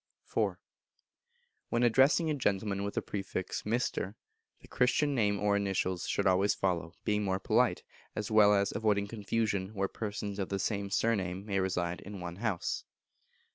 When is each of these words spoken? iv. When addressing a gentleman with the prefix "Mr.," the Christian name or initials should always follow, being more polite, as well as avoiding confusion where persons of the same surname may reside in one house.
iv. 0.35 0.55
When 1.69 1.83
addressing 1.83 2.31
a 2.31 2.33
gentleman 2.33 2.83
with 2.83 2.95
the 2.95 3.03
prefix 3.03 3.61
"Mr.," 3.61 4.15
the 4.61 4.67
Christian 4.67 5.13
name 5.13 5.39
or 5.39 5.55
initials 5.55 6.07
should 6.07 6.25
always 6.25 6.55
follow, 6.55 6.95
being 7.03 7.23
more 7.23 7.37
polite, 7.37 7.83
as 8.15 8.31
well 8.31 8.55
as 8.55 8.71
avoiding 8.75 9.05
confusion 9.07 9.75
where 9.75 9.87
persons 9.87 10.39
of 10.39 10.49
the 10.49 10.57
same 10.57 10.89
surname 10.89 11.45
may 11.45 11.59
reside 11.59 12.01
in 12.01 12.19
one 12.19 12.37
house. 12.37 12.83